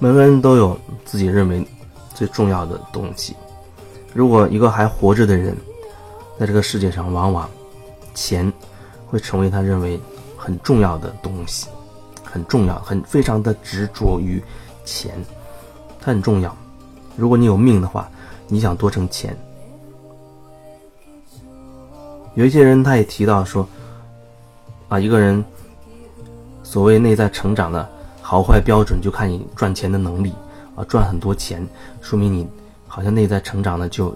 [0.00, 1.66] 每个人都有自己认为
[2.14, 3.34] 最重要的东西。
[4.14, 5.56] 如果一个还活着的人，
[6.38, 7.50] 在这个世界上，往往
[8.14, 8.50] 钱
[9.08, 9.98] 会成为他认为
[10.36, 11.66] 很重要的东西，
[12.22, 14.40] 很重要，很非常的执着于
[14.84, 15.14] 钱，
[16.00, 16.56] 它很重要。
[17.16, 18.08] 如果你有命的话，
[18.46, 19.36] 你想多挣钱。
[22.34, 23.68] 有一些人他也提到说，
[24.88, 25.44] 啊，一个人
[26.62, 27.88] 所谓内在成长的
[28.30, 30.34] 好坏标准，就看你赚钱的能力
[30.76, 31.66] 啊，赚很多钱，
[32.02, 32.46] 说明你
[32.86, 34.14] 好像内在成长的就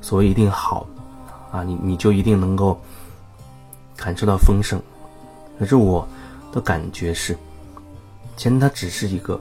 [0.00, 0.86] 所谓一定好
[1.50, 2.80] 啊，你你就一定能够
[3.94, 4.80] 感受到丰盛。
[5.58, 6.08] 可是我
[6.50, 7.36] 的感觉是，
[8.38, 9.38] 钱它只是一个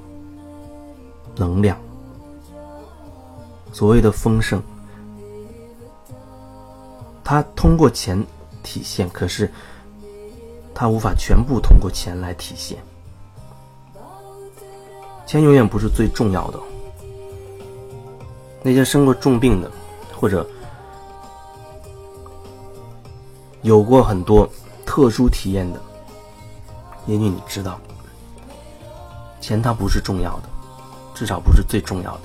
[1.38, 1.78] 能量，
[3.72, 4.62] 所谓的丰盛。
[7.24, 8.22] 它通过钱
[8.62, 9.50] 体现，可是
[10.74, 12.78] 它无法全部通过钱来体现。
[15.26, 16.60] 钱永远不是最重要的。
[18.62, 19.72] 那些生过重病的，
[20.16, 20.48] 或者
[23.62, 24.50] 有过很多
[24.86, 25.80] 特殊体验的，
[27.06, 27.80] 也许你知道，
[29.42, 30.44] 钱它不是重要的，
[31.14, 32.22] 至少不是最重要的。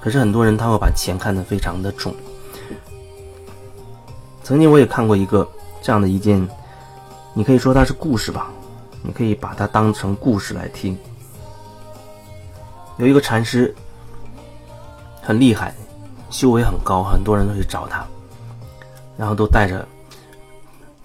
[0.00, 2.14] 可是很多人他会把钱看得非常的重。
[4.42, 5.48] 曾经我也看过一个
[5.80, 6.46] 这样的一件，
[7.32, 8.50] 你可以说它是故事吧，
[9.02, 10.98] 你可以把它当成故事来听。
[12.96, 13.74] 有一个禅师
[15.20, 15.74] 很厉害，
[16.30, 18.04] 修为很高，很多人都去找他，
[19.16, 19.86] 然后都带着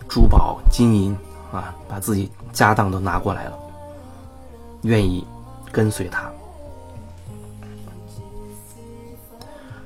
[0.08, 1.18] 珠宝金银
[1.52, 3.58] 啊，把自己家当都拿过来了，
[4.84, 5.26] 愿意
[5.72, 6.30] 跟随他。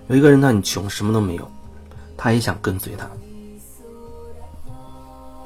[0.08, 1.50] 有一个人他很穷，什么都没有，
[2.18, 3.08] 他也想跟随他。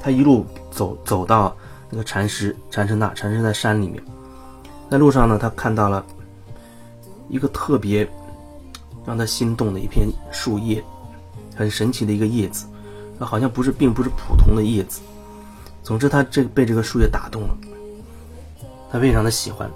[0.00, 1.56] 他一路走走到
[1.88, 4.02] 那个禅师，禅师那，禅师在山里面。
[4.90, 6.04] 在路上呢，他看到了
[7.28, 8.08] 一个特别
[9.06, 10.82] 让他心动的一片树叶，
[11.54, 12.66] 很神奇的一个叶子，
[13.20, 15.00] 好像不是，并不是普通的叶子。
[15.82, 17.56] 总之，他这被这个树叶打动了，
[18.90, 19.70] 他非常的喜欢，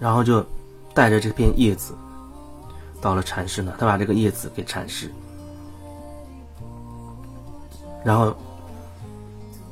[0.00, 0.44] 然后就
[0.94, 1.94] 带着这片叶子
[3.00, 5.10] 到了禅师那，他把这个叶子给禅师。
[8.04, 8.36] 然后，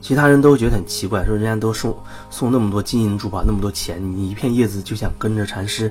[0.04, 1.97] 其他人都觉得很奇怪，说人家都送
[2.28, 5.91] 送那么多金银珠宝，那么多钱，你一片叶子就想跟着禅师，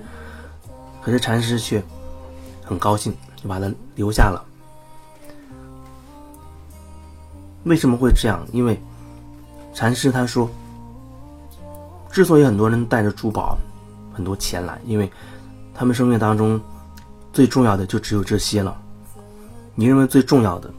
[1.02, 1.84] 可是禅师却
[2.64, 4.46] 很高兴，就把他留下了。
[7.64, 8.40] 为什么会这样？
[8.52, 8.80] 因为
[9.74, 10.48] 禅师他说，
[12.12, 13.58] 之所以很多人带着珠宝、
[14.14, 15.12] 很多钱来，因为
[15.74, 16.62] 他们生命当中
[17.34, 18.80] 最重要的就只有这些了。
[19.74, 20.72] 你认为最重要的，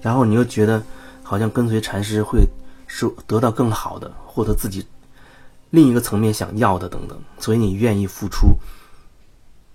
[0.00, 0.80] 然后你又觉得。
[1.28, 2.46] 好像跟随禅师会
[2.86, 4.86] 是得到更好的，获得自己
[5.70, 8.56] 另一个层面想要的等等，所以你愿意付出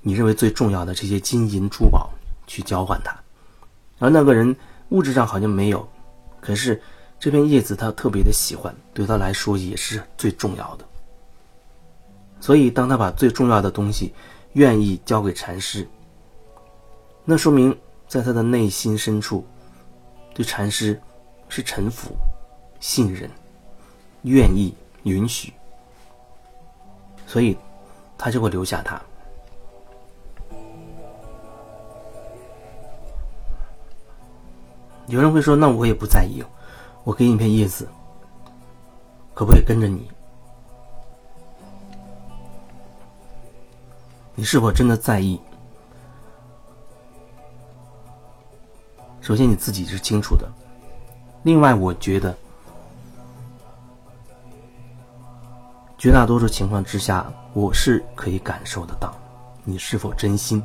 [0.01, 2.09] 你认为最重要的这些金银珠宝
[2.47, 3.15] 去交换它。
[3.99, 4.55] 而那个人
[4.89, 5.87] 物质上好像没有，
[6.39, 6.81] 可是
[7.19, 10.85] 这片叶子他特别的喜欢，对他来说也是最重要的。
[12.39, 14.13] 所以当他把最重要的东西
[14.53, 15.87] 愿意交给禅师，
[17.25, 19.45] 那说明在他的内心深处
[20.33, 20.99] 对禅师。
[21.53, 22.15] 是臣服、
[22.81, 23.29] 信任、
[24.23, 25.53] 愿意、允许，
[27.25, 27.57] 所以
[28.17, 29.01] 他就会留下他。
[35.07, 36.43] 有人会说：“那我也不在意，
[37.03, 37.87] 我给你一片叶子，
[39.33, 40.09] 可不可以跟着你？
[44.33, 45.39] 你是否真的在意？
[49.19, 50.49] 首先你自己是清楚的。”
[51.43, 52.37] 另外，我觉得
[56.01, 59.15] 绝大多数情况之下，我是可以感受得到
[59.63, 60.59] 你是否真心。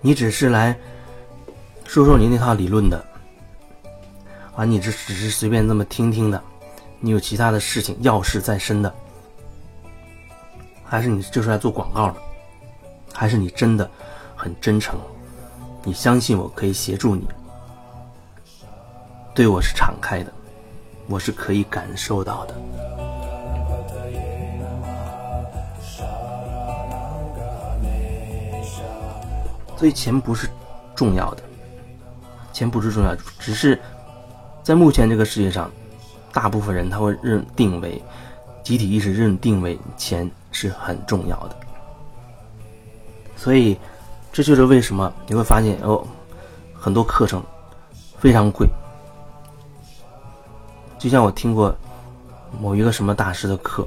[0.00, 0.76] 你只是来
[1.84, 3.00] 说说你那套理论的，
[4.56, 6.42] 啊，你这只是随便这么听听的，
[6.98, 8.92] 你有其他的事情要事在身的，
[10.82, 12.16] 还是你就是来做广告的，
[13.14, 13.88] 还是你真的
[14.34, 14.98] 很真诚，
[15.84, 17.24] 你相信我可以协助你。
[19.32, 20.32] 对我是敞开的，
[21.12, 22.54] 我是可以感受到的。
[29.76, 30.48] 所以钱不是
[30.94, 31.42] 重要的，
[32.50, 33.78] 钱不是重要，只是
[34.62, 35.70] 在目前这个世界上，
[36.32, 38.02] 大部分人他会认定为
[38.62, 41.56] 集体意识认定为钱是很重要的。
[43.36, 43.76] 所以
[44.32, 46.06] 这就是为什么你会发现哦，
[46.72, 47.42] 很多课程
[48.18, 48.66] 非常贵。
[51.02, 51.76] 就像我听过
[52.60, 53.84] 某一个什么大师的课，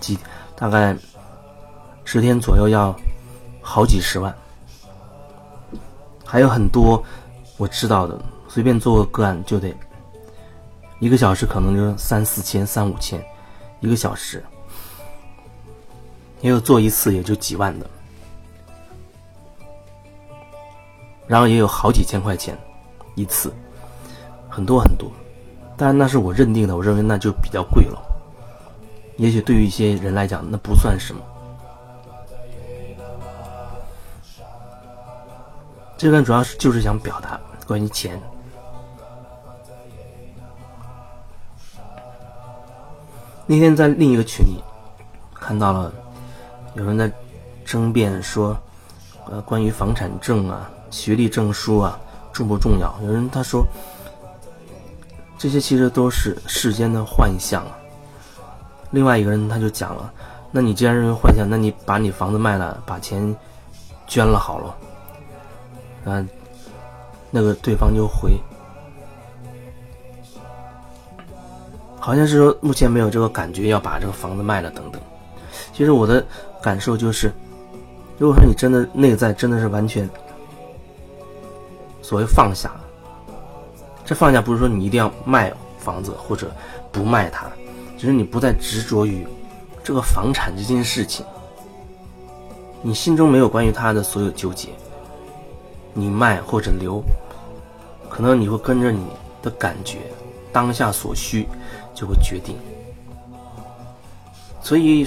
[0.00, 0.18] 几
[0.56, 0.96] 大概
[2.06, 2.98] 十天左右要
[3.60, 4.34] 好几十万，
[6.24, 7.04] 还有很多
[7.58, 8.18] 我知道的，
[8.48, 9.76] 随便做个个案就得
[11.00, 13.22] 一个小时，可能就三四千、三五千
[13.80, 14.42] 一个小时，
[16.40, 17.86] 也有做一次也就几万的，
[21.26, 22.56] 然后也有好几千块钱
[23.16, 23.52] 一次，
[24.48, 25.12] 很多很多。
[25.76, 28.00] 当然，那是我认定的，我认为那就比较贵了。
[29.16, 31.20] 也许对于一些人来讲，那不算什么。
[35.98, 38.20] 这段主要是就是想表达关于钱。
[43.46, 44.62] 那天在另一个群里
[45.34, 45.92] 看到了
[46.74, 47.10] 有人在
[47.64, 48.56] 争辩说，
[49.26, 51.98] 呃，关于房产证啊、学历证书啊
[52.32, 52.94] 重不重要？
[53.02, 53.66] 有人他说。
[55.44, 57.76] 这些其实都是世间的幻象啊。
[58.92, 60.10] 另外一个人他就讲了
[60.50, 63.36] ：“那你既然认为幻象，那你把你房子卖了，把钱
[64.06, 64.74] 捐了好了。”
[66.06, 66.26] 嗯，
[67.30, 68.40] 那个对方就回，
[72.00, 74.98] 好像是说目前没有这个感觉要把这个房子卖了等等。
[75.74, 76.24] 其实我的
[76.62, 77.30] 感受就是，
[78.16, 80.08] 如果说你真的内在真的是完全
[82.00, 82.80] 所谓放下了。
[84.04, 86.54] 这放下不是说你一定要卖房子或者
[86.92, 87.46] 不卖它，
[87.96, 89.26] 只是你不再执着于
[89.82, 91.24] 这个房产这件事情，
[92.82, 94.68] 你心中没有关于它的所有纠结，
[95.92, 97.02] 你卖或者留，
[98.10, 99.06] 可能你会跟着你
[99.42, 99.98] 的感觉，
[100.52, 101.48] 当下所需
[101.94, 102.56] 就会决定。
[104.62, 105.06] 所以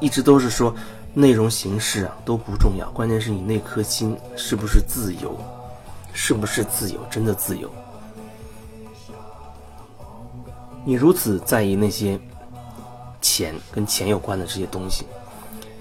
[0.00, 0.74] 一直都是说
[1.14, 5.38] 内容形式啊都不重要，关键是你那颗心是不是自由，
[6.12, 7.70] 是不是自由，真的自由。
[10.88, 12.18] 你如此在意那些
[13.20, 15.04] 钱跟钱有关的这些东西，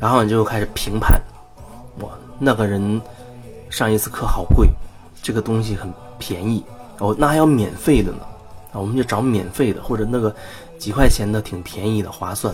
[0.02, 1.18] 然后你就开始评判，
[2.02, 3.02] 哇，那个人
[3.70, 4.68] 上一次课好贵，
[5.24, 5.90] 这个东西很
[6.20, 6.62] 便宜，
[7.00, 8.20] 哦，那还要免费的呢，
[8.74, 10.36] 啊，我们就找免费的，或者那个
[10.78, 12.54] 几块钱的挺便宜的，划算。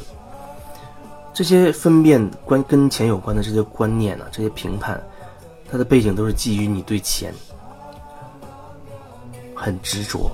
[1.34, 5.02] 这些分辨关跟钱有关的这些观念呢，这些评判，
[5.72, 7.34] 它的背景都是基于你对钱
[9.56, 10.30] 很执着。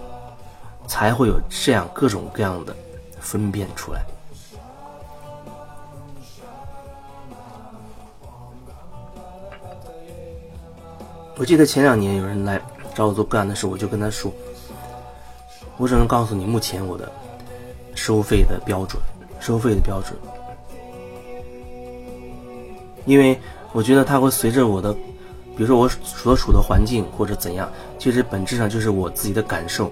[0.89, 2.75] 才会有这样各种各样的
[3.19, 4.03] 分辨出来。
[11.37, 12.59] 我记得前两年有人来
[12.95, 14.33] 找我做个案的时候，我就跟他说
[15.77, 17.09] ：“我只能告诉你，目前我的
[17.93, 18.99] 收费的标准，
[19.39, 20.17] 收费的标准，
[23.05, 23.39] 因为
[23.71, 24.91] 我觉得它会随着我的，
[25.55, 29.91] 比如说我所处的环境或者怎样，其实本质上就是我自己的感受。”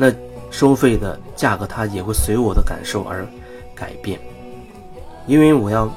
[0.00, 0.10] 那
[0.50, 3.26] 收费的价格，它也会随我的感受而
[3.74, 4.18] 改变，
[5.26, 5.92] 因为我要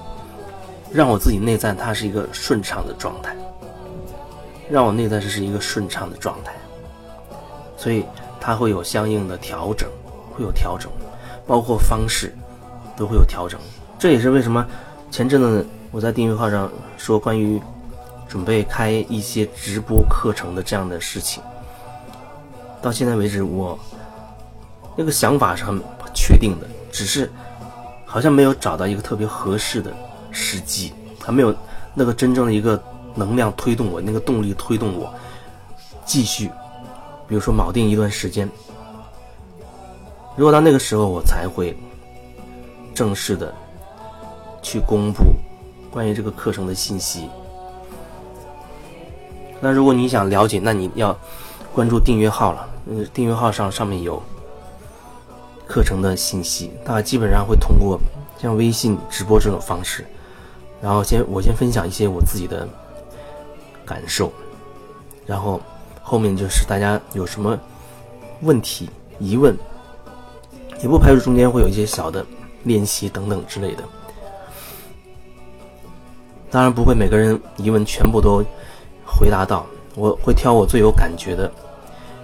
[0.92, 3.34] 让我自己内在它是一个顺畅的状态，
[4.70, 6.54] 让我内在这是一个顺畅的状态，
[7.78, 8.04] 所以
[8.42, 9.90] 它会有相应的调整，
[10.34, 10.92] 会有调整，
[11.48, 12.36] 包括方式
[12.98, 13.58] 都会有调整。
[13.98, 14.68] 这也是为什么
[15.12, 17.58] 前阵子我在订阅号上说关于
[18.28, 21.42] 准备开一些直播课程的这样的事情。
[22.84, 23.80] 到现在为止，我
[24.98, 25.82] 那个想法是很
[26.14, 27.32] 确定的，只是
[28.06, 29.92] 好像没有找到一个特别合适的
[30.32, 30.92] 时机，
[31.24, 31.56] 还没有
[31.94, 32.82] 那个真正的一个
[33.16, 35.12] 能量推动我，那个动力推动我
[36.06, 36.52] 继续。
[37.26, 38.48] 比如说铆定一段时间，
[40.36, 41.76] 如果到那个时候我才会
[42.94, 43.52] 正式的
[44.62, 45.24] 去公布
[45.90, 47.30] 关于这个课程的信息。
[49.62, 51.18] 那如果你想了解，那你要
[51.74, 52.68] 关注订阅号了。
[52.86, 54.22] 呃，订阅号上上面有
[55.66, 57.98] 课程的信息，大家基本上会通过
[58.38, 60.06] 像微信直播这种方式，
[60.82, 62.68] 然后先我先分享一些我自己的
[63.86, 64.32] 感受，
[65.26, 65.62] 然后
[66.02, 67.58] 后面就是大家有什么
[68.42, 69.58] 问题疑问，
[70.82, 72.26] 也不排除中间会有一些小的
[72.64, 73.84] 练习等等之类的，
[76.52, 78.44] 当然不会每个人疑问全部都
[79.06, 81.50] 回答到，我会挑我最有感觉的。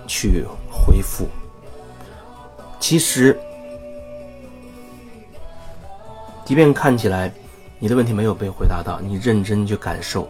[0.10, 1.30] 去回复。
[2.80, 3.38] 其实，
[6.44, 7.32] 即便看起来
[7.78, 10.28] 你的问题没有被回答到，你认真去感受，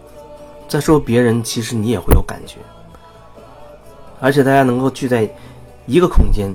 [0.68, 2.58] 再说别人，其实你也会有感觉。
[4.20, 5.26] 而且大家能够聚在
[5.86, 6.54] 一个空间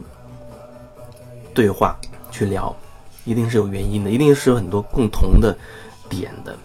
[1.51, 1.97] 对话
[2.29, 2.75] 去聊，
[3.23, 5.57] 一定是有原因的，一定是有很多共同的
[6.07, 6.55] 点的。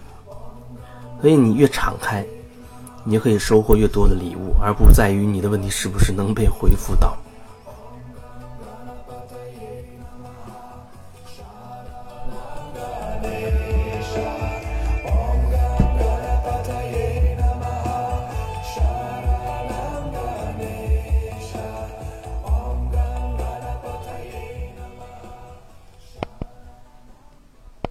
[1.23, 2.27] 所以你越敞开。
[3.05, 7.17] 你可以收获越多的礼物，而不在于你的问题是不是能被回复到。